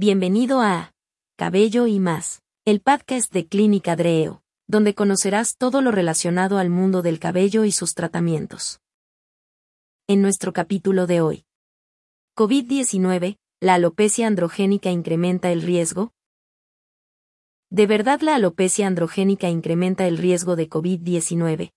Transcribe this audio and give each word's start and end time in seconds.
Bienvenido 0.00 0.60
a 0.60 0.94
Cabello 1.36 1.88
y 1.88 1.98
más, 1.98 2.40
el 2.64 2.80
podcast 2.80 3.32
de 3.32 3.48
Clínica 3.48 3.96
Dreo, 3.96 4.44
donde 4.68 4.94
conocerás 4.94 5.56
todo 5.56 5.82
lo 5.82 5.90
relacionado 5.90 6.58
al 6.58 6.70
mundo 6.70 7.02
del 7.02 7.18
cabello 7.18 7.64
y 7.64 7.72
sus 7.72 7.94
tratamientos. 7.94 8.78
En 10.06 10.22
nuestro 10.22 10.52
capítulo 10.52 11.08
de 11.08 11.20
hoy. 11.20 11.44
COVID-19, 12.36 13.38
¿la 13.58 13.74
alopecia 13.74 14.28
androgénica 14.28 14.88
incrementa 14.90 15.50
el 15.50 15.62
riesgo? 15.62 16.12
¿De 17.68 17.88
verdad 17.88 18.20
la 18.20 18.36
alopecia 18.36 18.86
androgénica 18.86 19.48
incrementa 19.48 20.06
el 20.06 20.16
riesgo 20.16 20.54
de 20.54 20.70
COVID-19? 20.70 21.72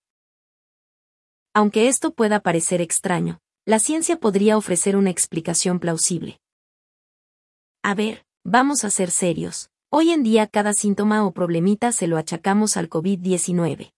Aunque 1.54 1.88
esto 1.88 2.14
pueda 2.14 2.38
parecer 2.38 2.82
extraño, 2.82 3.40
la 3.66 3.80
ciencia 3.80 4.16
podría 4.20 4.56
ofrecer 4.56 4.94
una 4.94 5.10
explicación 5.10 5.80
plausible. 5.80 6.38
A 7.84 7.94
ver, 7.94 8.24
vamos 8.44 8.84
a 8.84 8.90
ser 8.90 9.10
serios. 9.10 9.68
Hoy 9.90 10.12
en 10.12 10.22
día 10.22 10.46
cada 10.46 10.72
síntoma 10.72 11.26
o 11.26 11.32
problemita 11.32 11.90
se 11.90 12.06
lo 12.06 12.16
achacamos 12.16 12.76
al 12.76 12.88
COVID-19. 12.88 13.92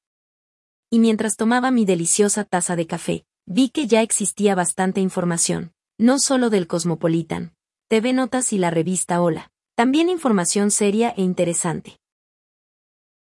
Y 0.91 0.99
mientras 1.01 1.37
tomaba 1.37 1.71
mi 1.71 1.85
deliciosa 1.85 2.45
taza 2.45 2.77
de 2.77 2.87
café, 2.87 3.27
vi 3.45 3.69
que 3.69 3.87
ya 3.87 4.01
existía 4.01 4.55
bastante 4.55 5.03
información, 5.03 5.75
no 5.99 6.19
solo 6.19 6.49
del 6.49 6.67
Cosmopolitan, 6.67 7.53
TV 7.89 8.15
Notas 8.15 8.55
y 8.55 8.59
la 8.59 8.71
revista 8.71 9.21
Hola, 9.21 9.51
también 9.77 10.09
información 10.09 10.71
seria 10.71 11.11
e 11.11 11.21
interesante. 11.21 11.99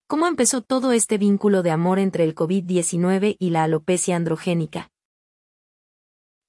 ¿Cómo 0.06 0.26
empezó 0.26 0.60
todo 0.60 0.92
este 0.92 1.16
vínculo 1.16 1.62
de 1.62 1.70
amor 1.70 1.98
entre 1.98 2.24
el 2.24 2.34
COVID-19 2.34 3.36
y 3.38 3.50
la 3.50 3.64
alopecia 3.64 4.16
androgénica? 4.16 4.91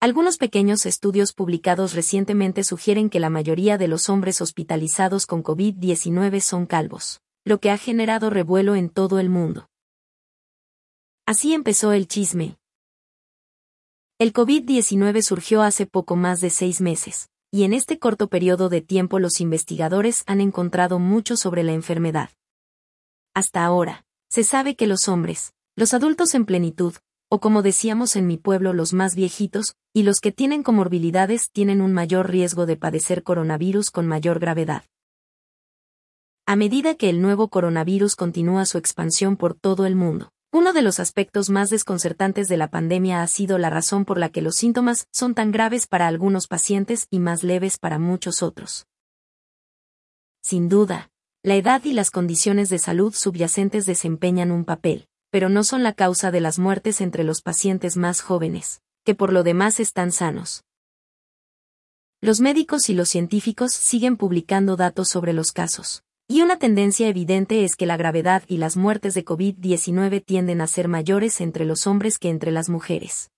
Algunos 0.04 0.36
pequeños 0.36 0.86
estudios 0.86 1.32
publicados 1.32 1.94
recientemente 1.94 2.66
sugieren 2.66 3.10
que 3.10 3.22
la 3.22 3.30
mayoría 3.30 3.78
de 3.78 3.88
los 3.88 4.10
hombres 4.10 4.42
hospitalizados 4.42 5.26
con 5.26 5.46
COVID-19 5.46 6.42
son 6.42 6.66
calvos, 6.66 7.22
lo 7.46 7.62
que 7.62 7.72
ha 7.72 7.78
generado 7.78 8.30
revuelo 8.30 8.76
en 8.76 8.90
todo 8.90 9.18
el 9.20 9.30
mundo. 9.30 9.70
Así 11.26 11.54
empezó 11.54 11.94
el 11.94 12.10
chisme. 12.10 12.58
El 14.20 14.34
COVID-19 14.34 15.22
surgió 15.22 15.62
hace 15.62 15.86
poco 15.86 16.17
más 16.17 16.42
de 16.42 16.50
seis 16.50 16.82
meses, 16.82 17.30
y 17.50 17.64
en 17.64 17.72
este 17.72 17.98
corto 17.98 18.28
periodo 18.28 18.67
de 18.67 18.82
tiempo 18.82 19.20
los 19.20 19.40
investigadores 19.40 20.23
han 20.26 20.42
encontrado 20.42 21.00
mucho 21.00 21.38
sobre 21.38 21.64
la 21.64 21.72
enfermedad. 21.72 22.30
Hasta 23.34 23.64
ahora, 23.64 24.06
se 24.30 24.44
sabe 24.44 24.76
que 24.76 24.86
los 24.86 25.08
hombres, 25.08 25.54
los 25.78 25.94
adultos 25.94 26.36
en 26.36 26.44
plenitud, 26.44 26.94
o 27.34 27.39
como 27.39 27.64
decíamos 27.64 28.16
en 28.16 28.28
mi 28.28 28.38
pueblo 28.38 28.73
los 28.73 28.94
más 28.94 29.16
viejitos, 29.16 29.73
y 29.92 30.03
los 30.03 30.20
que 30.20 30.31
tienen 30.31 30.62
comorbilidades 30.62 31.50
tienen 31.50 31.81
un 31.81 31.92
mayor 31.92 32.30
riesgo 32.30 32.67
de 32.67 32.78
padecer 32.78 33.23
coronavirus 33.23 33.89
con 33.89 34.06
mayor 34.06 34.38
gravedad. 34.38 34.84
A 36.45 36.56
medida 36.56 36.94
que 36.94 37.09
el 37.09 37.23
nuevo 37.23 37.48
coronavirus 37.48 38.16
continúa 38.16 38.67
su 38.67 38.78
expansión 38.78 39.36
por 39.36 39.56
todo 39.56 39.88
el 39.88 39.95
mundo, 39.95 40.31
uno 40.52 40.73
de 40.73 40.84
los 40.84 41.00
aspectos 41.00 41.50
más 41.50 41.72
desconcertantes 41.72 42.50
de 42.50 42.58
la 42.58 42.70
pandemia 42.70 43.23
ha 43.23 43.28
sido 43.28 43.58
la 43.58 43.72
razón 43.72 44.06
por 44.06 44.20
la 44.20 44.30
que 44.30 44.44
los 44.44 44.56
síntomas 44.56 45.08
son 45.11 45.34
tan 45.34 45.52
graves 45.52 45.88
para 45.88 46.06
algunos 46.06 46.45
pacientes 46.45 47.08
y 47.09 47.17
más 47.17 47.42
leves 47.42 47.80
para 47.80 47.98
muchos 47.98 48.44
otros. 48.44 48.86
Sin 50.44 50.70
duda, 50.70 51.09
la 51.42 51.56
edad 51.56 51.84
y 51.84 51.94
las 51.94 52.11
condiciones 52.11 52.70
de 52.70 52.78
salud 52.78 53.11
subyacentes 53.11 53.88
desempeñan 53.88 54.52
un 54.52 54.66
papel 54.66 55.08
pero 55.34 55.50
no 55.50 55.64
son 55.64 55.81
la 55.81 55.94
causa 55.94 56.30
de 56.30 56.42
las 56.42 56.59
muertes 56.59 57.02
entre 57.02 57.23
los 57.23 57.42
pacientes 57.42 57.98
más 57.98 58.22
jóvenes, 58.22 58.84
que 59.03 59.16
por 59.16 59.34
lo 59.34 59.42
demás 59.42 59.80
están 59.80 60.12
sanos. 60.12 60.64
Los 62.22 62.39
médicos 62.39 62.88
y 62.88 62.94
los 62.94 63.09
científicos 63.09 63.73
siguen 63.73 64.16
publicando 64.16 64.76
datos 64.76 65.09
sobre 65.09 65.34
los 65.34 65.52
casos, 65.52 66.04
y 66.28 66.44
una 66.44 66.59
tendencia 66.59 67.08
evidente 67.08 67.64
es 67.64 67.76
que 67.76 67.88
la 67.88 67.98
gravedad 67.98 68.44
y 68.48 68.58
las 68.58 68.78
muertes 68.78 69.16
de 69.16 69.26
COVID-19 69.26 70.23
tienden 70.23 70.61
a 70.61 70.67
ser 70.67 70.88
mayores 70.88 71.42
entre 71.42 71.66
los 71.66 71.88
hombres 71.88 72.20
que 72.20 72.30
entre 72.30 72.52
las 72.52 72.70
mujeres. 72.70 73.32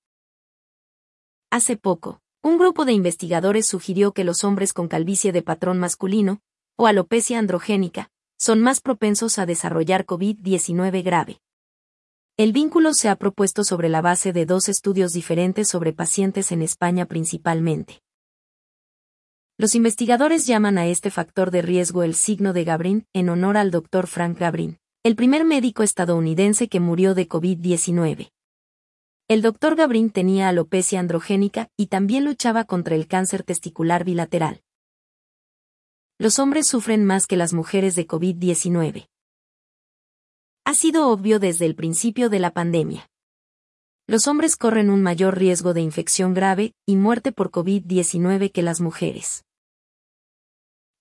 Hace 1.49 1.77
poco, 1.77 2.19
un 2.43 2.57
grupo 2.57 2.83
de 2.83 2.91
investigadores 2.91 3.67
sugirió 3.67 4.11
que 4.11 4.25
los 4.25 4.43
hombres 4.43 4.73
con 4.73 4.89
calvicie 4.89 5.31
de 5.31 5.43
patrón 5.43 5.79
masculino, 5.79 6.41
o 6.75 6.87
alopecia 6.87 7.39
androgénica, 7.39 8.09
son 8.37 8.59
más 8.59 8.81
propensos 8.81 9.39
a 9.39 9.45
desarrollar 9.45 10.05
COVID-19 10.05 11.01
grave. 11.01 11.39
El 12.37 12.51
vínculo 12.51 12.93
se 12.93 13.07
ha 13.07 13.15
propuesto 13.15 13.63
sobre 13.63 13.87
la 13.87 14.01
base 14.01 14.33
de 14.33 14.45
dos 14.45 14.67
estudios 14.67 15.13
diferentes 15.13 15.69
sobre 15.69 15.93
pacientes 15.93 16.51
en 16.51 16.61
España 16.61 17.05
principalmente. 17.05 18.01
Los 19.57 19.73
investigadores 19.73 20.45
llaman 20.45 20.77
a 20.77 20.85
este 20.85 21.11
factor 21.11 21.49
de 21.49 21.61
riesgo 21.61 22.03
el 22.03 22.13
signo 22.13 22.51
de 22.51 22.65
Gabrin, 22.65 23.07
en 23.13 23.29
honor 23.29 23.55
al 23.55 23.71
Dr. 23.71 24.07
Frank 24.07 24.37
Gabrin, 24.37 24.79
el 25.01 25.15
primer 25.15 25.45
médico 25.45 25.81
estadounidense 25.81 26.67
que 26.67 26.81
murió 26.81 27.15
de 27.15 27.29
COVID-19. 27.29 28.31
El 29.29 29.41
Dr. 29.41 29.77
Gabrin 29.77 30.09
tenía 30.09 30.49
alopecia 30.49 30.99
androgénica 30.99 31.69
y 31.77 31.87
también 31.87 32.25
luchaba 32.25 32.65
contra 32.65 32.95
el 32.95 33.07
cáncer 33.07 33.43
testicular 33.43 34.03
bilateral. 34.03 34.61
Los 36.17 36.39
hombres 36.39 36.67
sufren 36.67 37.05
más 37.05 37.27
que 37.27 37.37
las 37.37 37.53
mujeres 37.53 37.95
de 37.95 38.05
COVID-19 38.05 39.07
ha 40.65 40.73
sido 40.73 41.09
obvio 41.09 41.39
desde 41.39 41.67
el 41.67 41.75
principio 41.75 42.27
de 42.27 42.39
la 42.39 42.51
pandemia. 42.51 43.07
Los 44.07 44.27
hombres 44.27 44.55
corren 44.55 44.89
un 44.89 45.03
mayor 45.03 45.37
riesgo 45.37 45.75
de 45.75 45.81
infección 45.81 46.33
grave 46.33 46.73
y 46.87 46.95
muerte 46.95 47.31
por 47.31 47.51
COVID-19 47.51 48.51
que 48.51 48.63
las 48.63 48.81
mujeres. 48.81 49.45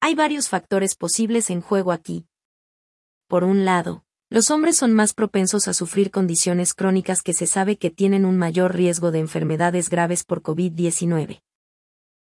Hay 0.01 0.15
varios 0.15 0.51
factores 0.51 0.97
posibles 0.97 1.49
en 1.49 1.63
juego 1.63 1.93
aquí. 1.93 2.27
Por 3.27 3.43
un 3.43 3.65
lado, 3.65 4.05
los 4.29 4.51
hombres 4.51 4.77
son 4.77 4.93
más 4.93 5.15
propensos 5.15 5.67
a 5.67 5.73
sufrir 5.73 6.11
condiciones 6.11 6.75
crónicas 6.75 7.23
que 7.23 7.33
se 7.33 7.47
sabe 7.47 7.79
que 7.79 7.91
tienen 7.91 8.27
un 8.27 8.37
mayor 8.37 8.75
riesgo 8.75 9.13
de 9.13 9.21
enfermedades 9.21 9.89
graves 9.89 10.25
por 10.25 10.43
COVID-19. 10.43 11.41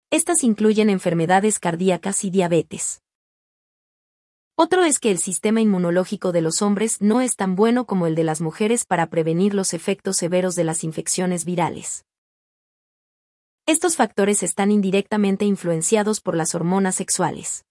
Estas 0.09 0.41
incluyen 0.45 0.89
enfermedades 0.89 1.59
cardíacas 1.59 2.23
y 2.23 2.29
diabetes. 2.29 3.01
Otro 4.57 4.85
es 4.85 4.99
que 4.99 5.11
el 5.11 5.17
sistema 5.17 5.59
inmunológico 5.59 6.31
de 6.31 6.39
los 6.39 6.61
hombres 6.61 7.01
no 7.01 7.19
es 7.19 7.35
tan 7.35 7.55
bueno 7.55 7.85
como 7.85 8.07
el 8.07 8.15
de 8.15 8.23
las 8.23 8.39
mujeres 8.39 8.85
para 8.85 9.07
prevenir 9.09 9.53
los 9.53 9.73
efectos 9.73 10.15
severos 10.15 10.55
de 10.55 10.63
las 10.63 10.85
infecciones 10.85 11.43
virales. 11.43 12.05
Estos 13.65 13.97
factores 13.97 14.43
están 14.43 14.71
indirectamente 14.71 15.43
influenciados 15.43 16.21
por 16.21 16.37
las 16.37 16.55
hormonas 16.55 16.95
sexuales. 16.95 17.65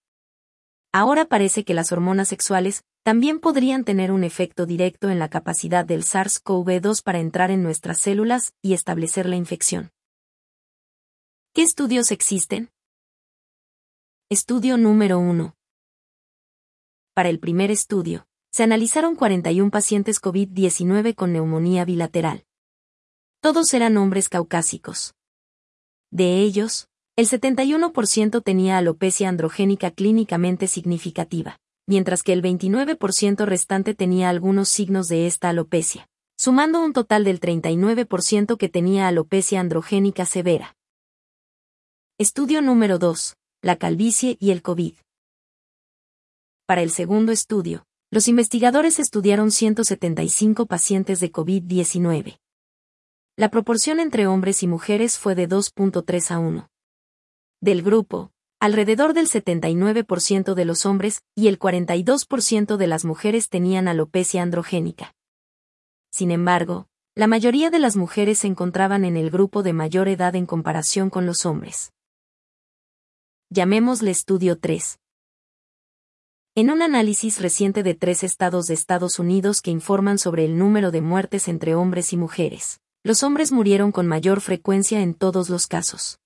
Ahora 0.91 1.25
parece 1.25 1.63
que 1.65 1.73
las 1.73 1.91
hormonas 1.91 2.27
sexuales 2.27 2.83
también 3.03 3.39
podrían 3.39 3.83
tener 3.83 4.11
un 4.11 4.23
efecto 4.23 4.67
directo 4.67 5.09
en 5.09 5.17
la 5.17 5.29
capacidad 5.29 5.85
del 5.85 6.03
SARS-CoV-2 6.03 7.01
para 7.01 7.19
entrar 7.19 7.49
en 7.49 7.63
nuestras 7.63 7.97
células 7.97 8.53
y 8.61 8.73
establecer 8.73 9.25
la 9.25 9.37
infección. 9.37 9.89
¿Qué 11.51 11.63
estudios 11.63 12.11
existen? 12.11 12.69
Estudio 14.29 14.77
número 14.77 15.17
1 15.17 15.55
para 17.15 17.29
el 17.29 17.39
primer 17.39 17.71
estudio, 17.71 18.27
se 18.51 18.63
analizaron 18.63 19.15
41 19.15 19.71
pacientes 19.71 20.21
COVID-19 20.21 21.15
con 21.15 21.31
neumonía 21.31 21.85
bilateral. 21.85 22.43
Todos 23.39 23.73
eran 23.73 23.95
hombres 23.95 24.27
caucásicos. 24.27 25.15
De 26.11 26.41
ellos, 26.41 26.89
el 27.15 27.27
71% 27.27 28.43
tenía 28.43 28.77
alopecia 28.77 29.29
androgénica 29.29 29.91
clínicamente 29.91 30.67
significativa, 30.67 31.57
mientras 31.87 32.21
que 32.21 32.33
el 32.33 32.43
29% 32.43 33.45
restante 33.45 33.93
tenía 33.93 34.29
algunos 34.29 34.67
signos 34.67 35.07
de 35.07 35.25
esta 35.25 35.47
alopecia, 35.47 36.09
sumando 36.37 36.83
un 36.83 36.91
total 36.91 37.23
del 37.23 37.39
39% 37.39 38.57
que 38.57 38.67
tenía 38.67 39.07
alopecia 39.07 39.61
androgénica 39.61 40.25
severa. 40.25 40.75
Estudio 42.17 42.61
número 42.61 42.99
2. 42.99 43.37
La 43.61 43.77
calvicie 43.77 44.35
y 44.41 44.51
el 44.51 44.61
COVID. 44.61 44.95
Para 46.65 46.81
el 46.81 46.89
segundo 46.89 47.31
estudio, 47.31 47.85
los 48.09 48.27
investigadores 48.27 48.97
estudiaron 48.97 49.51
175 49.51 50.65
pacientes 50.65 51.19
de 51.19 51.31
COVID-19. 51.31 52.39
La 53.37 53.49
proporción 53.49 53.99
entre 53.99 54.25
hombres 54.25 54.63
y 54.63 54.67
mujeres 54.67 55.19
fue 55.19 55.35
de 55.35 55.47
2.3 55.47 56.31
a 56.31 56.39
1. 56.39 56.69
Del 57.61 57.83
grupo, 57.83 58.31
alrededor 58.59 59.13
del 59.13 59.27
79% 59.27 60.55
de 60.55 60.65
los 60.65 60.87
hombres 60.87 61.21
y 61.35 61.49
el 61.49 61.59
42% 61.59 62.77
de 62.77 62.87
las 62.87 63.05
mujeres 63.05 63.49
tenían 63.49 63.87
alopecia 63.87 64.41
androgénica. 64.41 65.13
Sin 66.11 66.31
embargo, 66.31 66.87
la 67.13 67.27
mayoría 67.27 67.69
de 67.69 67.77
las 67.77 67.95
mujeres 67.95 68.39
se 68.39 68.47
encontraban 68.47 69.05
en 69.05 69.17
el 69.17 69.29
grupo 69.29 69.61
de 69.61 69.73
mayor 69.73 70.07
edad 70.07 70.35
en 70.35 70.47
comparación 70.47 71.11
con 71.11 71.27
los 71.27 71.45
hombres. 71.45 71.93
Llamémosle 73.51 74.09
estudio 74.09 74.57
3. 74.57 74.97
En 76.57 76.71
un 76.71 76.81
análisis 76.81 77.41
reciente 77.41 77.83
de 77.83 77.95
tres 77.95 78.23
estados 78.23 78.67
de 78.67 78.75
Estados 78.75 79.19
Unidos 79.19 79.61
que 79.61 79.71
informan 79.71 80.17
sobre 80.17 80.45
el 80.45 80.57
número 80.57 80.89
de 80.89 81.01
muertes 81.01 81.49
entre 81.49 81.75
hombres 81.75 82.13
y 82.13 82.17
mujeres, 82.17 82.79
los 83.03 83.23
hombres 83.23 83.51
murieron 83.51 83.91
con 83.91 84.07
mayor 84.07 84.39
frecuencia 84.39 85.01
en 85.01 85.15
todos 85.15 85.49
los 85.49 85.67
casos. 85.67 86.17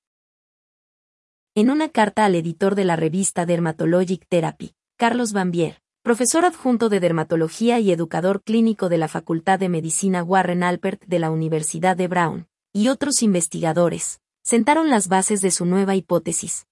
en 1.55 1.71
una 1.71 1.89
carta 1.89 2.25
al 2.25 2.35
editor 2.35 2.75
de 2.75 2.85
la 2.85 2.95
revista 2.95 3.47
Dermatologic 3.47 4.27
Therapy, 4.29 4.75
Carlos 4.97 5.33
Bambier, 5.33 5.81
profesor 6.03 6.45
adjunto 6.45 6.89
de 6.89 6.99
dermatología 6.99 7.79
y 7.79 7.91
educador 7.91 8.43
clínico 8.43 8.87
de 8.87 8.99
la 8.99 9.07
Facultad 9.07 9.57
de 9.57 9.67
Medicina 9.67 10.23
Warren 10.23 10.61
Alpert 10.61 11.03
de 11.07 11.17
la 11.17 11.31
Universidad 11.31 11.97
de 11.97 12.07
Brown, 12.07 12.47
y 12.71 12.89
otros 12.89 13.23
investigadores, 13.23 14.21
sentaron 14.43 14.91
las 14.91 15.07
bases 15.07 15.41
de 15.41 15.49
su 15.49 15.65
nueva 15.65 15.95
hipótesis. 15.95 16.68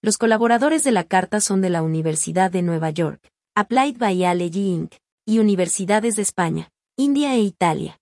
Los 0.00 0.16
colaboradores 0.16 0.84
de 0.84 0.92
la 0.92 1.02
carta 1.02 1.40
son 1.40 1.60
de 1.60 1.70
la 1.70 1.82
Universidad 1.82 2.52
de 2.52 2.62
Nueva 2.62 2.90
York, 2.90 3.20
Applied 3.56 3.96
Biology 3.98 4.68
Inc., 4.68 4.94
y 5.26 5.40
universidades 5.40 6.14
de 6.14 6.22
España, 6.22 6.70
India 6.96 7.34
e 7.34 7.40
Italia. 7.40 8.00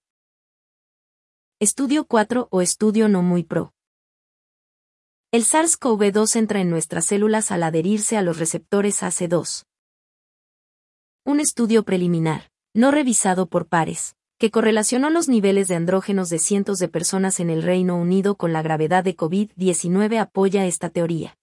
Estudio 1.58 2.04
4 2.06 2.48
o 2.50 2.60
estudio 2.60 3.08
no 3.08 3.22
muy 3.22 3.44
pro. 3.44 3.72
El 5.32 5.44
SARS-CoV-2 5.44 6.36
entra 6.36 6.60
en 6.60 6.68
nuestras 6.68 7.06
células 7.06 7.50
al 7.50 7.62
adherirse 7.62 8.18
a 8.18 8.22
los 8.22 8.38
receptores 8.38 9.02
AC2. 9.02 9.64
Un 11.24 11.40
estudio 11.40 11.82
preliminar, 11.82 12.50
no 12.74 12.90
revisado 12.90 13.46
por 13.46 13.68
pares, 13.68 14.16
que 14.38 14.50
correlacionó 14.50 15.08
los 15.08 15.28
niveles 15.30 15.66
de 15.68 15.76
andrógenos 15.76 16.28
de 16.28 16.40
cientos 16.40 16.78
de 16.78 16.88
personas 16.88 17.40
en 17.40 17.48
el 17.48 17.62
Reino 17.62 17.96
Unido 17.96 18.36
con 18.36 18.52
la 18.52 18.60
gravedad 18.60 19.02
de 19.02 19.16
COVID-19 19.16 20.20
apoya 20.20 20.66
esta 20.66 20.90
teoría. 20.90 21.38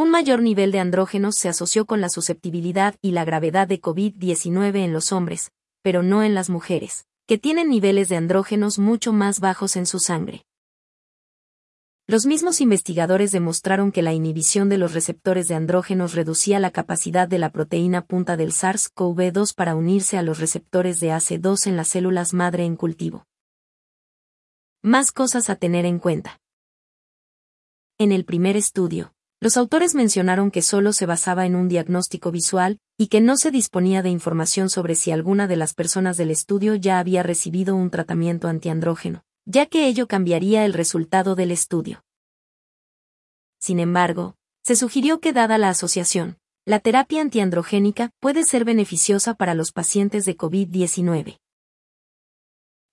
Un 0.00 0.08
mayor 0.08 0.40
nivel 0.40 0.72
de 0.72 0.78
andrógenos 0.78 1.36
se 1.36 1.50
asoció 1.50 1.84
con 1.84 2.00
la 2.00 2.08
susceptibilidad 2.08 2.94
y 3.02 3.10
la 3.10 3.26
gravedad 3.26 3.68
de 3.68 3.82
COVID-19 3.82 4.76
en 4.76 4.94
los 4.94 5.12
hombres, 5.12 5.52
pero 5.82 6.02
no 6.02 6.22
en 6.22 6.34
las 6.34 6.48
mujeres, 6.48 7.04
que 7.26 7.36
tienen 7.36 7.68
niveles 7.68 8.08
de 8.08 8.16
andrógenos 8.16 8.78
mucho 8.78 9.12
más 9.12 9.40
bajos 9.40 9.76
en 9.76 9.84
su 9.84 9.98
sangre. 9.98 10.46
Los 12.06 12.24
mismos 12.24 12.62
investigadores 12.62 13.30
demostraron 13.30 13.92
que 13.92 14.00
la 14.00 14.14
inhibición 14.14 14.70
de 14.70 14.78
los 14.78 14.94
receptores 14.94 15.48
de 15.48 15.56
andrógenos 15.56 16.14
reducía 16.14 16.58
la 16.60 16.70
capacidad 16.70 17.28
de 17.28 17.38
la 17.38 17.52
proteína 17.52 18.00
punta 18.00 18.38
del 18.38 18.52
SARS-CoV-2 18.52 19.54
para 19.54 19.76
unirse 19.76 20.16
a 20.16 20.22
los 20.22 20.38
receptores 20.38 20.98
de 21.00 21.08
AC2 21.08 21.66
en 21.66 21.76
las 21.76 21.88
células 21.88 22.32
madre 22.32 22.64
en 22.64 22.76
cultivo. 22.76 23.26
Más 24.80 25.12
cosas 25.12 25.50
a 25.50 25.56
tener 25.56 25.84
en 25.84 25.98
cuenta. 25.98 26.40
En 27.98 28.12
el 28.12 28.24
primer 28.24 28.56
estudio, 28.56 29.12
los 29.40 29.56
autores 29.56 29.94
mencionaron 29.94 30.50
que 30.50 30.62
solo 30.62 30.92
se 30.92 31.06
basaba 31.06 31.46
en 31.46 31.56
un 31.56 31.68
diagnóstico 31.68 32.30
visual, 32.30 32.78
y 32.96 33.08
que 33.08 33.20
no 33.20 33.36
se 33.36 33.50
disponía 33.50 34.02
de 34.02 34.10
información 34.10 34.70
sobre 34.70 34.94
si 34.94 35.10
alguna 35.10 35.48
de 35.48 35.56
las 35.56 35.74
personas 35.74 36.16
del 36.16 36.30
estudio 36.30 36.74
ya 36.74 36.98
había 36.98 37.22
recibido 37.22 37.74
un 37.74 37.90
tratamiento 37.90 38.48
antiandrógeno 38.48 39.24
ya 39.50 39.66
que 39.66 39.88
ello 39.88 40.06
cambiaría 40.06 40.64
el 40.64 40.72
resultado 40.72 41.34
del 41.34 41.50
estudio. 41.50 42.04
Sin 43.58 43.80
embargo, 43.80 44.36
se 44.62 44.76
sugirió 44.76 45.20
que 45.20 45.32
dada 45.32 45.58
la 45.58 45.70
asociación, 45.70 46.38
la 46.64 46.78
terapia 46.78 47.20
antiandrogénica 47.20 48.10
puede 48.20 48.44
ser 48.44 48.64
beneficiosa 48.64 49.34
para 49.34 49.54
los 49.54 49.72
pacientes 49.72 50.24
de 50.24 50.36
COVID-19. 50.36 51.38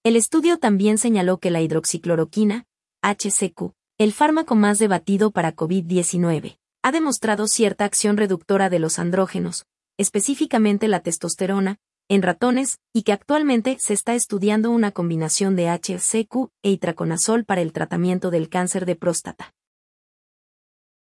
El 0.03 0.15
estudio 0.15 0.57
también 0.57 0.97
señaló 0.97 1.37
que 1.37 1.51
la 1.51 1.61
hidroxicloroquina, 1.61 2.65
HCQ, 3.03 3.73
el 3.99 4.13
fármaco 4.13 4.53
más 4.53 4.77
debatido 4.77 5.31
para 5.31 5.55
COVID-19, 5.55 6.59
ha 6.83 6.91
demostrado 6.91 7.47
cierta 7.47 7.83
acción 7.83 8.15
reductora 8.15 8.69
de 8.69 8.77
los 8.77 8.99
andrógenos, 8.99 9.65
específicamente 9.97 10.87
la 10.87 10.99
testosterona, 10.99 11.79
en 12.07 12.21
ratones, 12.21 12.77
y 12.93 13.01
que 13.01 13.11
actualmente 13.11 13.77
se 13.79 13.93
está 13.93 14.13
estudiando 14.13 14.69
una 14.69 14.91
combinación 14.91 15.55
de 15.55 15.69
HCQ 15.69 16.51
e 16.61 16.69
itraconazol 16.69 17.43
para 17.43 17.61
el 17.61 17.73
tratamiento 17.73 18.29
del 18.29 18.49
cáncer 18.49 18.85
de 18.85 18.95
próstata. 18.95 19.55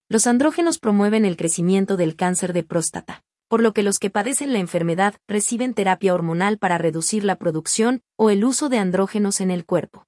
Los 0.08 0.26
andrógenos 0.26 0.80
promueven 0.80 1.26
el 1.26 1.36
crecimiento 1.36 1.98
del 1.98 2.16
cáncer 2.16 2.54
de 2.54 2.64
próstata, 2.64 3.24
por 3.50 3.62
lo 3.62 3.74
que 3.74 3.84
los 3.84 4.00
que 4.00 4.10
padecen 4.10 4.54
la 4.54 4.60
enfermedad 4.60 5.16
reciben 5.28 5.74
terapia 5.74 6.14
hormonal 6.14 6.58
para 6.58 6.78
reducir 6.78 7.26
la 7.26 7.36
producción 7.36 8.04
o 8.16 8.30
el 8.30 8.46
uso 8.46 8.70
de 8.70 8.78
andrógenos 8.78 9.42
en 9.42 9.52
el 9.52 9.66
cuerpo. 9.66 10.08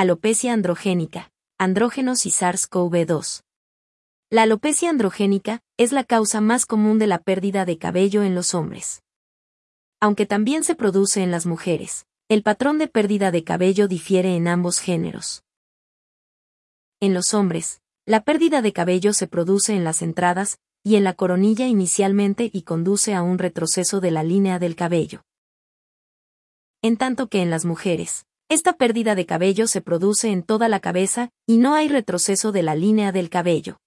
Alopecia 0.00 0.52
androgénica, 0.52 1.32
andrógenos 1.58 2.24
y 2.24 2.30
SARS-CoV-2. 2.30 3.42
La 4.30 4.42
alopecia 4.42 4.90
androgénica 4.90 5.58
es 5.76 5.90
la 5.90 6.04
causa 6.04 6.40
más 6.40 6.66
común 6.66 7.00
de 7.00 7.08
la 7.08 7.18
pérdida 7.18 7.64
de 7.64 7.78
cabello 7.78 8.22
en 8.22 8.36
los 8.36 8.54
hombres 8.54 9.02
aunque 10.00 10.26
también 10.26 10.62
se 10.62 10.76
produce 10.76 11.24
en 11.24 11.32
las 11.32 11.44
mujeres. 11.44 12.06
El 12.28 12.44
patrón 12.44 12.78
de 12.78 12.86
pérdida 12.86 13.32
de 13.32 13.42
cabello 13.42 13.88
difiere 13.88 14.36
en 14.36 14.46
ambos 14.46 14.78
géneros. 14.78 15.42
En 17.00 17.14
los 17.14 17.34
hombres, 17.34 17.80
la 18.06 18.22
pérdida 18.22 18.62
de 18.62 18.72
cabello 18.72 19.12
se 19.12 19.26
produce 19.26 19.74
en 19.74 19.82
las 19.82 20.00
entradas 20.00 20.60
y 20.84 20.94
en 20.94 21.02
la 21.02 21.14
coronilla 21.14 21.66
inicialmente 21.66 22.48
y 22.52 22.62
conduce 22.62 23.12
a 23.12 23.22
un 23.22 23.38
retroceso 23.38 23.98
de 23.98 24.12
la 24.12 24.22
línea 24.22 24.60
del 24.60 24.76
cabello. 24.76 25.24
En 26.80 26.96
tanto 26.96 27.26
que 27.26 27.42
en 27.42 27.50
las 27.50 27.64
mujeres, 27.64 28.27
esta 28.48 28.72
pérdida 28.72 29.14
de 29.14 29.26
cabello 29.26 29.66
se 29.66 29.82
produce 29.82 30.30
en 30.30 30.42
toda 30.42 30.68
la 30.68 30.80
cabeza 30.80 31.30
y 31.46 31.58
no 31.58 31.74
hay 31.74 31.88
retroceso 31.88 32.50
de 32.50 32.62
la 32.62 32.74
línea 32.74 33.12
del 33.12 33.28
cabello. 33.28 33.78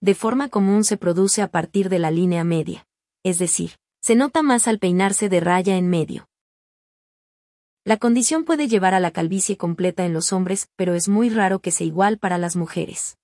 De 0.00 0.14
forma 0.14 0.50
común 0.50 0.84
se 0.84 0.98
produce 0.98 1.40
a 1.40 1.48
partir 1.48 1.88
de 1.88 1.98
la 1.98 2.10
línea 2.10 2.44
media, 2.44 2.86
es 3.22 3.38
decir, 3.38 3.76
se 4.02 4.14
nota 4.14 4.42
más 4.42 4.68
al 4.68 4.78
peinarse 4.78 5.30
de 5.30 5.40
raya 5.40 5.76
en 5.76 5.88
medio. 5.88 6.28
La 7.84 7.96
condición 7.96 8.44
puede 8.44 8.68
llevar 8.68 8.94
a 8.94 9.00
la 9.00 9.10
calvicie 9.10 9.56
completa 9.56 10.04
en 10.04 10.12
los 10.12 10.32
hombres, 10.32 10.68
pero 10.76 10.94
es 10.94 11.08
muy 11.08 11.30
raro 11.30 11.60
que 11.60 11.70
sea 11.70 11.86
igual 11.86 12.18
para 12.18 12.36
las 12.36 12.56
mujeres. 12.56 13.16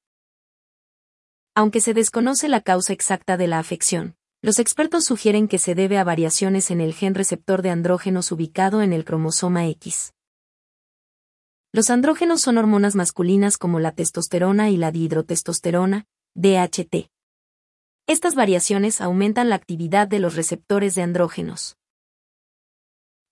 Aunque 1.54 1.80
se 1.80 1.92
desconoce 1.92 2.48
la 2.48 2.62
causa 2.62 2.92
exacta 2.92 3.36
de 3.36 3.48
la 3.48 3.58
afección, 3.58 4.16
los 4.40 4.58
expertos 4.58 5.04
sugieren 5.04 5.46
que 5.46 5.58
se 5.58 5.74
debe 5.74 5.98
a 5.98 6.04
variaciones 6.04 6.70
en 6.70 6.80
el 6.80 6.94
gen 6.94 7.14
receptor 7.14 7.60
de 7.60 7.70
andrógenos 7.70 8.32
ubicado 8.32 8.80
en 8.82 8.92
el 8.92 9.04
cromosoma 9.04 9.66
X. 9.66 10.14
Los 11.70 11.90
andrógenos 11.90 12.40
son 12.40 12.56
hormonas 12.56 12.94
masculinas 12.94 13.58
como 13.58 13.78
la 13.78 13.92
testosterona 13.92 14.70
y 14.70 14.78
la 14.78 14.90
dihidrotestosterona, 14.90 16.06
DHT. 16.34 17.10
Estas 18.06 18.34
variaciones 18.34 19.02
aumentan 19.02 19.50
la 19.50 19.56
actividad 19.56 20.08
de 20.08 20.18
los 20.18 20.34
receptores 20.34 20.94
de 20.94 21.02
andrógenos. 21.02 21.76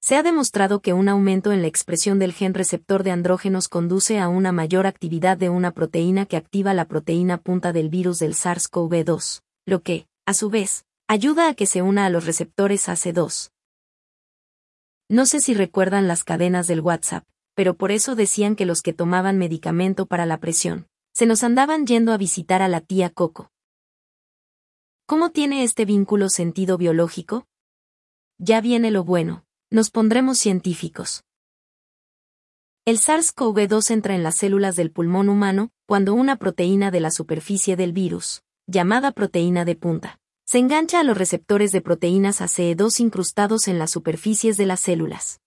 Se 0.03 0.17
ha 0.17 0.23
demostrado 0.23 0.83
que 0.83 0.93
un 0.93 1.09
aumento 1.09 1.51
en 1.51 1.63
la 1.63 1.69
expresión 1.69 2.19
del 2.19 2.35
gen 2.35 2.53
receptor 2.53 3.05
de 3.05 3.11
andrógenos 3.11 3.69
conduce 3.69 4.21
a 4.21 4.29
una 4.29 4.53
mayor 4.53 4.87
actividad 4.87 5.39
de 5.39 5.49
una 5.49 5.71
proteína 5.71 6.27
que 6.27 6.37
activa 6.37 6.75
la 6.75 6.85
proteína 6.85 7.39
punta 7.39 7.73
del 7.73 7.89
virus 7.89 8.19
del 8.19 8.35
SARS-CoV-2, 8.35 9.41
lo 9.65 9.83
que, 9.83 10.09
a 10.27 10.35
su 10.35 10.51
vez, 10.51 10.85
ayuda 11.09 11.49
a 11.49 11.55
que 11.55 11.65
se 11.65 11.81
una 11.81 12.05
a 12.05 12.11
los 12.11 12.27
receptores 12.27 12.87
AC2. 12.87 13.51
No 15.09 15.25
sé 15.25 15.41
si 15.41 15.55
recuerdan 15.55 16.07
las 16.07 16.23
cadenas 16.23 16.67
del 16.67 16.83
WhatsApp, 16.83 17.25
pero 17.57 17.75
por 17.75 17.91
eso 17.91 18.15
decían 18.15 18.55
que 18.55 18.67
los 18.67 18.83
que 18.83 18.93
tomaban 18.93 19.39
medicamento 19.39 20.05
para 20.05 20.27
la 20.27 20.39
presión, 20.39 20.89
se 21.15 21.25
nos 21.25 21.43
andaban 21.43 21.87
yendo 21.87 22.13
a 22.13 22.19
visitar 22.19 22.61
a 22.61 22.69
la 22.69 22.83
tía 22.83 23.09
Coco. 23.09 23.51
¿Cómo 25.07 25.31
tiene 25.31 25.65
este 25.65 25.87
vínculo 25.87 26.29
sentido 26.29 26.77
biológico? 26.77 27.47
Ya 28.39 28.61
viene 28.61 28.91
lo 28.91 29.05
bueno, 29.05 29.47
nos 29.71 29.91
pondremos 29.91 30.37
científicos. 30.37 31.25
El 32.85 32.99
SARS-CoV-2 32.99 33.91
entra 33.91 34.15
en 34.15 34.23
las 34.23 34.37
células 34.37 34.77
del 34.77 34.93
pulmón 34.93 35.31
humano 35.31 35.71
cuando 35.87 36.13
una 36.13 36.37
proteína 36.37 36.91
de 36.91 37.01
la 37.01 37.11
superficie 37.11 37.75
del 37.75 37.95
virus, 37.95 38.43
llamada 38.67 39.13
proteína 39.13 39.65
de 39.65 39.77
punta, 39.77 40.21
se 40.45 40.59
engancha 40.59 41.01
a 41.01 41.05
los 41.05 41.17
receptores 41.17 41.73
de 41.73 41.81
proteínas 41.81 42.43
ACE2 42.43 43.01
incrustados 43.01 43.67
en 43.67 43.79
las 43.79 43.93
superficies 43.93 44.59
de 44.59 44.67
las 44.67 44.81
células. 44.81 45.41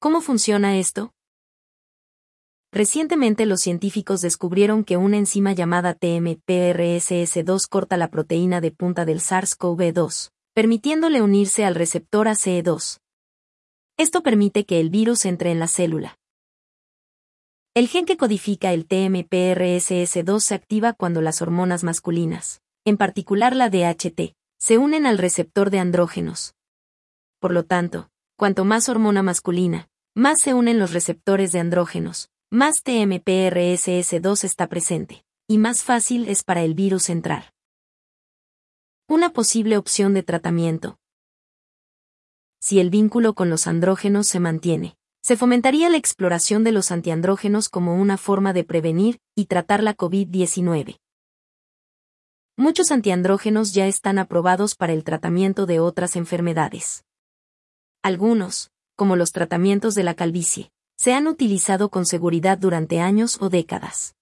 ¿Cómo 0.00 0.20
funciona 0.20 0.78
esto? 0.78 1.12
Recientemente 2.72 3.46
los 3.46 3.60
científicos 3.60 4.20
descubrieron 4.20 4.84
que 4.84 4.96
una 4.96 5.16
enzima 5.16 5.54
llamada 5.54 5.98
TMPRSS2 5.98 7.66
corta 7.68 7.96
la 7.96 8.08
proteína 8.08 8.60
de 8.60 8.70
punta 8.70 9.04
del 9.04 9.18
SARS-CoV-2, 9.18 10.30
permitiéndole 10.54 11.20
unirse 11.20 11.64
al 11.64 11.74
receptor 11.74 12.28
ACE2. 12.28 13.00
Esto 13.96 14.22
permite 14.22 14.64
que 14.66 14.78
el 14.78 14.90
virus 14.90 15.24
entre 15.24 15.50
en 15.50 15.58
la 15.58 15.66
célula. 15.66 16.16
El 17.74 17.88
gen 17.88 18.06
que 18.06 18.16
codifica 18.16 18.72
el 18.72 18.86
TMPRSS2 18.86 20.38
se 20.38 20.54
activa 20.54 20.92
cuando 20.92 21.22
las 21.22 21.42
hormonas 21.42 21.82
masculinas, 21.82 22.62
en 22.84 22.98
particular 22.98 23.56
la 23.56 23.68
DHT, 23.68 24.34
se 24.60 24.78
unen 24.78 25.06
al 25.06 25.18
receptor 25.18 25.70
de 25.70 25.80
andrógenos. 25.80 26.54
Por 27.40 27.52
lo 27.52 27.64
tanto, 27.64 28.10
cuanto 28.38 28.64
más 28.64 28.88
hormona 28.88 29.24
masculina, 29.24 29.88
más 30.14 30.40
se 30.40 30.54
unen 30.54 30.78
los 30.78 30.92
receptores 30.92 31.50
de 31.50 31.58
andrógenos, 31.58 32.30
más 32.50 32.84
TMPRSS2 32.84 34.44
está 34.44 34.68
presente, 34.68 35.24
y 35.48 35.58
más 35.58 35.82
fácil 35.82 36.28
es 36.28 36.44
para 36.44 36.62
el 36.62 36.74
virus 36.74 37.10
entrar. 37.10 37.52
Una 39.08 39.30
posible 39.30 39.76
opción 39.76 40.14
de 40.14 40.22
tratamiento. 40.22 41.00
Si 42.60 42.78
el 42.78 42.90
vínculo 42.90 43.34
con 43.34 43.50
los 43.50 43.66
andrógenos 43.66 44.28
se 44.28 44.38
mantiene, 44.38 44.96
Se 45.20 45.36
fomentaría 45.36 45.88
la 45.90 45.96
exploración 45.96 46.64
de 46.64 46.72
los 46.72 46.90
antiandrógenos 46.90 47.68
como 47.68 47.96
una 47.96 48.16
forma 48.16 48.52
de 48.52 48.64
prevenir 48.64 49.20
y 49.34 49.44
tratar 49.46 49.82
la 49.82 49.94
COVID-19. 49.94 51.00
Muchos 52.56 52.90
antiandrógenos 52.90 53.74
ya 53.74 53.86
están 53.88 54.18
aprobados 54.18 54.74
para 54.74 54.92
el 54.92 55.04
tratamiento 55.04 55.66
de 55.66 55.80
otras 55.80 56.16
enfermedades. 56.16 57.04
Algunos, 58.08 58.70
como 58.96 59.16
los 59.16 59.32
tratamientos 59.32 59.94
de 59.94 60.02
la 60.02 60.14
calvicie, 60.14 60.72
se 60.96 61.12
han 61.12 61.26
utilizado 61.26 61.90
con 61.90 62.06
seguridad 62.06 62.56
durante 62.56 63.00
años 63.00 63.36
o 63.42 63.50
décadas. 63.50 64.14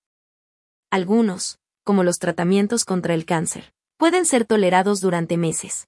Algunos, 0.90 1.60
como 1.84 2.02
los 2.02 2.18
tratamientos 2.18 2.84
contra 2.84 3.14
el 3.14 3.24
cáncer, 3.24 3.72
pueden 3.96 4.24
ser 4.24 4.44
tolerados 4.44 5.00
durante 5.00 5.36
meses. 5.36 5.86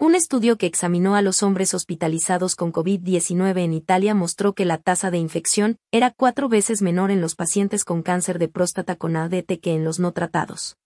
Un 0.00 0.16
estudio 0.16 0.58
que 0.58 0.66
examinó 0.66 1.14
a 1.14 1.22
los 1.22 1.44
hombres 1.44 1.74
hospitalizados 1.74 2.56
con 2.56 2.72
COVID-19 2.72 3.60
en 3.60 3.72
Italia 3.72 4.12
mostró 4.12 4.52
que 4.52 4.64
la 4.64 4.78
tasa 4.78 5.12
de 5.12 5.18
infección 5.18 5.76
era 5.92 6.10
cuatro 6.10 6.48
veces 6.48 6.82
menor 6.82 7.12
en 7.12 7.20
los 7.20 7.36
pacientes 7.36 7.84
con 7.84 8.02
cáncer 8.02 8.40
de 8.40 8.48
próstata 8.48 8.96
con 8.96 9.14
ADT 9.14 9.60
que 9.60 9.74
en 9.74 9.84
los 9.84 10.00
no 10.00 10.10
tratados. 10.10 10.76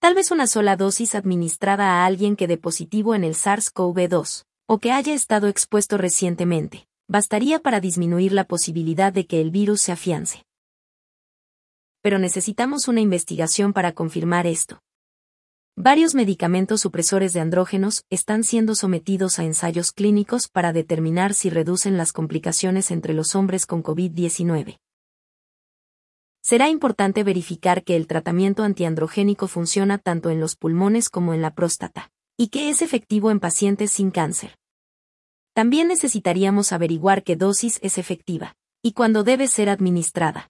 Tal 0.00 0.14
vez 0.14 0.30
una 0.30 0.46
sola 0.46 0.76
dosis 0.76 1.16
administrada 1.16 1.90
a 1.90 2.06
alguien 2.06 2.36
que 2.36 2.46
dé 2.46 2.56
positivo 2.56 3.16
en 3.16 3.24
el 3.24 3.34
SARS-CoV-2, 3.34 4.44
o 4.68 4.78
que 4.78 4.92
haya 4.92 5.12
estado 5.12 5.48
expuesto 5.48 5.98
recientemente, 5.98 6.86
bastaría 7.08 7.58
para 7.58 7.80
disminuir 7.80 8.32
la 8.32 8.44
posibilidad 8.44 9.12
de 9.12 9.26
que 9.26 9.40
el 9.40 9.50
virus 9.50 9.82
se 9.82 9.90
afiance. 9.90 10.44
Pero 12.00 12.20
necesitamos 12.20 12.86
una 12.86 13.00
investigación 13.00 13.72
para 13.72 13.90
confirmar 13.90 14.46
esto. 14.46 14.78
Varios 15.76 16.14
medicamentos 16.14 16.80
supresores 16.80 17.32
de 17.32 17.40
andrógenos 17.40 18.04
están 18.08 18.44
siendo 18.44 18.76
sometidos 18.76 19.40
a 19.40 19.44
ensayos 19.44 19.90
clínicos 19.90 20.46
para 20.46 20.72
determinar 20.72 21.34
si 21.34 21.50
reducen 21.50 21.96
las 21.96 22.12
complicaciones 22.12 22.92
entre 22.92 23.14
los 23.14 23.34
hombres 23.34 23.66
con 23.66 23.82
COVID-19 23.82 24.78
será 26.48 26.70
importante 26.70 27.24
verificar 27.24 27.84
que 27.84 27.94
el 27.94 28.06
tratamiento 28.06 28.62
antiandrogénico 28.62 29.48
funciona 29.48 29.98
tanto 29.98 30.30
en 30.30 30.40
los 30.40 30.56
pulmones 30.56 31.10
como 31.10 31.34
en 31.34 31.42
la 31.42 31.54
próstata, 31.54 32.10
y 32.38 32.48
que 32.48 32.70
es 32.70 32.80
efectivo 32.80 33.30
en 33.30 33.38
pacientes 33.38 33.92
sin 33.92 34.10
cáncer. 34.10 34.56
También 35.52 35.88
necesitaríamos 35.88 36.72
averiguar 36.72 37.22
qué 37.22 37.36
dosis 37.36 37.78
es 37.82 37.98
efectiva, 37.98 38.56
y 38.82 38.92
cuándo 38.92 39.24
debe 39.24 39.46
ser 39.46 39.68
administrada. 39.68 40.48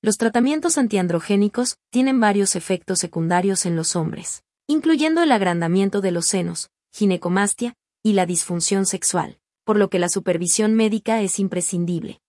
Los 0.00 0.18
tratamientos 0.18 0.76
antiandrogénicos 0.76 1.76
tienen 1.92 2.18
varios 2.18 2.56
efectos 2.56 2.98
secundarios 2.98 3.64
en 3.64 3.76
los 3.76 3.94
hombres, 3.94 4.42
incluyendo 4.66 5.22
el 5.22 5.30
agrandamiento 5.30 6.00
de 6.00 6.10
los 6.10 6.26
senos, 6.26 6.68
ginecomastia, 6.92 7.76
y 8.02 8.14
la 8.14 8.26
disfunción 8.26 8.86
sexual, 8.86 9.38
por 9.62 9.76
lo 9.76 9.88
que 9.88 10.00
la 10.00 10.08
supervisión 10.08 10.74
médica 10.74 11.22
es 11.22 11.38
imprescindible. 11.38 12.21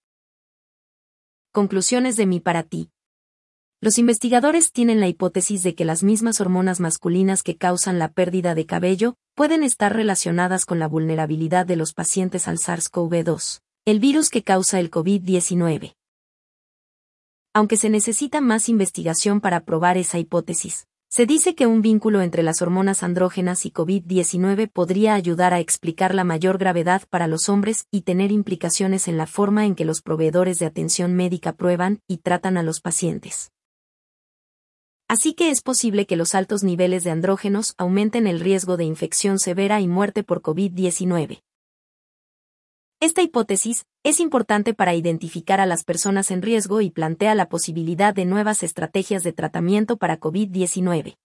Conclusiones 1.56 2.16
de 2.16 2.26
mí 2.26 2.40
para 2.40 2.64
ti. 2.64 2.90
Los 3.80 4.00
investigadores 4.00 4.72
tienen 4.72 5.00
la 5.00 5.08
hipótesis 5.08 5.62
de 5.62 5.76
que 5.76 5.86
las 5.86 6.02
mismas 6.02 6.42
hormonas 6.42 6.80
masculinas 6.80 7.44
que 7.44 7.58
causan 7.58 8.00
la 8.00 8.12
pérdida 8.12 8.56
de 8.56 8.66
cabello 8.66 9.18
pueden 9.36 9.62
estar 9.62 9.96
relacionadas 9.96 10.66
con 10.66 10.80
la 10.80 10.88
vulnerabilidad 10.88 11.68
de 11.68 11.76
los 11.76 11.94
pacientes 11.94 12.48
al 12.48 12.58
SARS-CoV-2, 12.58 13.62
el 13.86 14.00
virus 14.00 14.32
que 14.32 14.42
causa 14.42 14.80
el 14.80 14.90
COVID-19. 14.90 15.94
Aunque 17.54 17.78
se 17.78 17.92
necesita 17.92 18.42
más 18.42 18.68
investigación 18.68 19.40
para 19.40 19.64
probar 19.64 20.00
esa 20.00 20.18
hipótesis, 20.18 20.88
se 21.16 21.28
dice 21.28 21.54
que 21.54 21.68
un 21.68 21.84
vínculo 21.84 22.24
entre 22.24 22.42
las 22.42 22.64
hormonas 22.64 23.04
andrógenas 23.04 23.68
y 23.68 23.72
COVID-19 23.72 24.68
podría 24.68 25.14
ayudar 25.14 25.54
a 25.54 25.60
explicar 25.60 26.16
la 26.16 26.24
mayor 26.24 26.58
gravedad 26.58 27.04
para 27.08 27.28
los 27.28 27.50
hombres 27.50 27.86
y 27.92 28.02
tener 28.02 28.32
implicaciones 28.32 29.08
en 29.08 29.18
la 29.18 29.28
forma 29.28 29.68
en 29.68 29.76
que 29.76 29.86
los 29.86 30.02
proveedores 30.02 30.58
de 30.58 30.66
atención 30.66 31.14
médica 31.14 31.54
prueban 31.54 32.00
y 32.08 32.18
tratan 32.18 32.58
a 32.58 32.64
los 32.64 32.82
pacientes. 32.82 33.52
Así 35.08 35.36
que 35.36 35.52
es 35.52 35.62
posible 35.62 36.08
que 36.08 36.16
los 36.16 36.34
altos 36.34 36.64
niveles 36.64 37.04
de 37.04 37.12
andrógenos 37.12 37.76
aumenten 37.78 38.26
el 38.26 38.40
riesgo 38.40 38.76
de 38.76 38.86
infección 38.86 39.38
severa 39.38 39.82
y 39.82 39.88
muerte 39.88 40.24
por 40.24 40.42
COVID-19. 40.42 41.44
Esta 43.04 43.22
hipótesis 43.22 43.86
es 44.04 44.22
importante 44.22 44.74
para 44.74 44.96
identificar 44.96 45.60
a 45.60 45.66
las 45.66 45.84
personas 45.84 46.32
en 46.32 46.42
riesgo 46.42 46.80
y 46.80 46.90
plantea 46.90 47.36
la 47.36 47.50
posibilidad 47.50 48.16
de 48.16 48.24
nuevas 48.24 48.64
estrategias 48.64 49.24
de 49.24 49.34
tratamiento 49.34 49.98
para 49.98 50.22
COVID-19. 50.22 51.18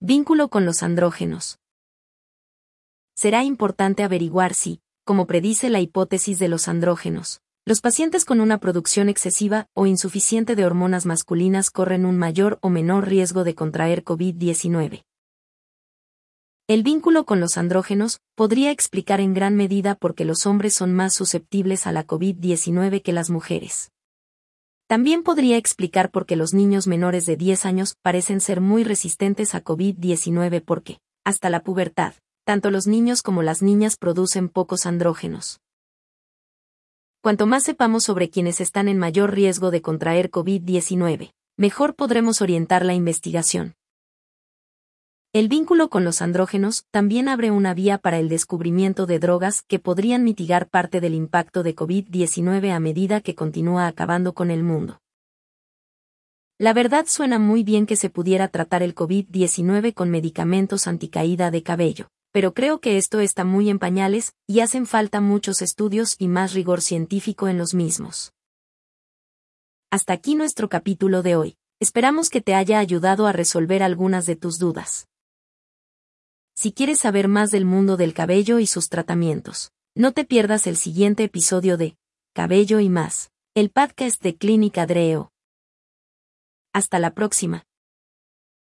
Vínculo 0.00 0.50
con 0.50 0.66
los 0.66 0.82
andrógenos. 0.82 1.60
Será 3.16 3.42
importante 3.42 4.02
averiguar 4.02 4.52
si, 4.52 4.82
como 5.06 5.26
predice 5.26 5.70
la 5.70 5.80
hipótesis 5.80 6.38
de 6.38 6.48
los 6.48 6.68
andrógenos, 6.68 7.40
los 7.64 7.80
pacientes 7.80 8.26
con 8.26 8.42
una 8.42 8.58
producción 8.58 9.08
excesiva 9.08 9.70
o 9.72 9.86
insuficiente 9.86 10.56
de 10.56 10.66
hormonas 10.66 11.06
masculinas 11.06 11.70
corren 11.70 12.04
un 12.04 12.18
mayor 12.18 12.58
o 12.60 12.68
menor 12.68 13.08
riesgo 13.08 13.44
de 13.44 13.54
contraer 13.54 14.04
COVID-19. 14.04 15.07
El 16.68 16.82
vínculo 16.82 17.24
con 17.24 17.40
los 17.40 17.56
andrógenos 17.56 18.20
podría 18.34 18.70
explicar 18.70 19.22
en 19.22 19.32
gran 19.32 19.56
medida 19.56 19.94
por 19.94 20.14
qué 20.14 20.26
los 20.26 20.44
hombres 20.44 20.74
son 20.74 20.92
más 20.92 21.14
susceptibles 21.14 21.86
a 21.86 21.92
la 21.92 22.06
COVID-19 22.06 23.00
que 23.00 23.14
las 23.14 23.30
mujeres. 23.30 23.90
También 24.86 25.22
podría 25.22 25.56
explicar 25.56 26.10
por 26.10 26.26
qué 26.26 26.36
los 26.36 26.52
niños 26.52 26.86
menores 26.86 27.24
de 27.24 27.38
10 27.38 27.64
años 27.64 27.94
parecen 28.02 28.42
ser 28.42 28.60
muy 28.60 28.84
resistentes 28.84 29.54
a 29.54 29.64
COVID-19 29.64 30.62
porque, 30.62 30.98
hasta 31.24 31.48
la 31.48 31.62
pubertad, 31.62 32.12
tanto 32.44 32.70
los 32.70 32.86
niños 32.86 33.22
como 33.22 33.42
las 33.42 33.62
niñas 33.62 33.96
producen 33.96 34.50
pocos 34.50 34.84
andrógenos. 34.84 35.60
Cuanto 37.22 37.46
más 37.46 37.62
sepamos 37.62 38.04
sobre 38.04 38.28
quienes 38.28 38.60
están 38.60 38.88
en 38.88 38.98
mayor 38.98 39.32
riesgo 39.32 39.70
de 39.70 39.80
contraer 39.80 40.30
COVID-19, 40.30 41.32
mejor 41.56 41.94
podremos 41.94 42.42
orientar 42.42 42.84
la 42.84 42.92
investigación. 42.92 43.77
El 45.34 45.48
vínculo 45.48 45.90
con 45.90 46.04
los 46.04 46.22
andrógenos 46.22 46.86
también 46.90 47.28
abre 47.28 47.50
una 47.50 47.74
vía 47.74 47.98
para 47.98 48.18
el 48.18 48.30
descubrimiento 48.30 49.04
de 49.04 49.18
drogas 49.18 49.60
que 49.60 49.78
podrían 49.78 50.24
mitigar 50.24 50.70
parte 50.70 51.02
del 51.02 51.12
impacto 51.12 51.62
de 51.62 51.76
COVID-19 51.76 52.70
a 52.72 52.80
medida 52.80 53.20
que 53.20 53.34
continúa 53.34 53.88
acabando 53.88 54.32
con 54.32 54.50
el 54.50 54.62
mundo. 54.62 55.02
La 56.56 56.72
verdad 56.72 57.04
suena 57.08 57.38
muy 57.38 57.62
bien 57.62 57.84
que 57.84 57.96
se 57.96 58.08
pudiera 58.08 58.48
tratar 58.48 58.82
el 58.82 58.94
COVID-19 58.94 59.92
con 59.92 60.08
medicamentos 60.08 60.86
anticaída 60.86 61.50
de 61.50 61.62
cabello, 61.62 62.08
pero 62.32 62.54
creo 62.54 62.80
que 62.80 62.96
esto 62.96 63.20
está 63.20 63.44
muy 63.44 63.68
en 63.68 63.78
pañales 63.78 64.32
y 64.46 64.60
hacen 64.60 64.86
falta 64.86 65.20
muchos 65.20 65.60
estudios 65.60 66.16
y 66.18 66.28
más 66.28 66.54
rigor 66.54 66.80
científico 66.80 67.48
en 67.48 67.58
los 67.58 67.74
mismos. 67.74 68.32
Hasta 69.90 70.14
aquí 70.14 70.34
nuestro 70.36 70.70
capítulo 70.70 71.20
de 71.22 71.36
hoy. 71.36 71.56
Esperamos 71.80 72.30
que 72.30 72.40
te 72.40 72.54
haya 72.54 72.78
ayudado 72.78 73.26
a 73.26 73.32
resolver 73.32 73.82
algunas 73.82 74.24
de 74.24 74.34
tus 74.34 74.58
dudas. 74.58 75.06
Si 76.60 76.72
quieres 76.72 76.98
saber 76.98 77.28
más 77.28 77.52
del 77.52 77.64
mundo 77.64 77.96
del 77.96 78.14
cabello 78.14 78.58
y 78.58 78.66
sus 78.66 78.88
tratamientos, 78.88 79.70
no 79.94 80.10
te 80.10 80.24
pierdas 80.24 80.66
el 80.66 80.76
siguiente 80.76 81.22
episodio 81.22 81.76
de 81.76 81.96
Cabello 82.34 82.80
y 82.80 82.88
más, 82.88 83.30
el 83.54 83.70
podcast 83.70 84.20
de 84.20 84.36
Clínica 84.36 84.84
Dreo. 84.84 85.30
Hasta 86.72 86.98
la 86.98 87.14
próxima. 87.14 87.67